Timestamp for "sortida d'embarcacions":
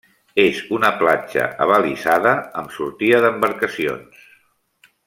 2.79-4.29